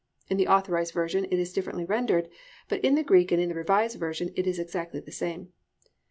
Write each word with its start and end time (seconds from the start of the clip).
(In 0.29 0.37
the 0.37 0.47
Authorised 0.47 0.95
Version 0.95 1.25
it 1.25 1.33
is 1.37 1.53
differently 1.53 1.85
rendered, 1.85 2.27
but 2.67 2.83
in 2.83 2.95
the 2.95 3.03
Greek 3.03 3.31
and 3.31 3.39
in 3.39 3.49
the 3.49 3.53
Revised 3.53 3.99
Version 3.99 4.33
it 4.35 4.47
is 4.47 4.57
exactly 4.57 4.99
the 4.99 5.11
same.) 5.11 5.49